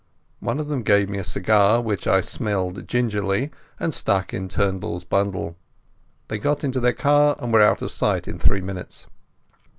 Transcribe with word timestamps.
One 0.39 0.59
of 0.59 0.67
them 0.67 0.81
gave 0.81 1.09
me 1.11 1.19
a 1.19 1.23
cigar, 1.23 1.79
which 1.79 2.07
I 2.07 2.21
smelt 2.21 2.87
gingerly 2.87 3.51
and 3.79 3.93
stuck 3.93 4.33
in 4.33 4.47
Turnbull's 4.47 5.03
bundle. 5.03 5.57
They 6.27 6.39
got 6.39 6.63
into 6.63 6.79
their 6.79 6.91
car 6.93 7.35
and 7.37 7.53
were 7.53 7.61
out 7.61 7.83
of 7.83 7.91
sight 7.91 8.27
in 8.27 8.39
three 8.39 8.61
minutes. 8.61 9.05